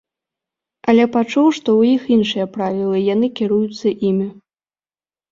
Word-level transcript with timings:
Але 0.93 1.03
пачуў, 1.15 1.47
што 1.57 1.69
ў 1.81 1.97
іх 1.97 2.01
іншыя 2.15 2.45
правілы 2.55 2.95
і 3.01 3.03
яны 3.13 3.27
кіруюцца 3.41 3.87
імі. 4.09 4.27